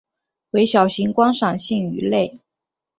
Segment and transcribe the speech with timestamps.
[0.49, 2.39] 为小型观赏性鱼类。